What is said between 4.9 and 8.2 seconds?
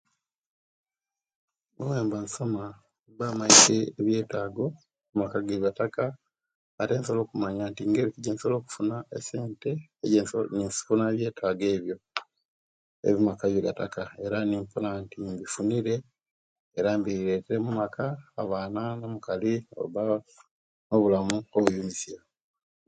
amaka ekigattaka ate nsobola okumanya nti ingeri